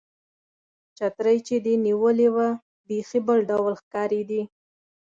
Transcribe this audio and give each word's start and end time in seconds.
چترۍ 0.97 1.37
چې 1.47 1.55
دې 1.65 1.73
نیولې 1.85 2.29
وه، 2.35 2.49
بیخي 2.87 3.19
بل 3.27 3.39
ډول 3.49 3.73
ښکارېدې. 3.81 4.41